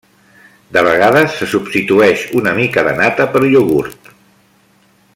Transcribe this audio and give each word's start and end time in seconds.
De 0.77 0.81
vegades 0.87 1.35
se 1.41 1.49
substitueix 1.51 2.23
una 2.41 2.57
mica 2.61 2.87
de 2.89 2.97
nata 3.03 3.31
per 3.37 3.43
iogurt. 3.51 4.15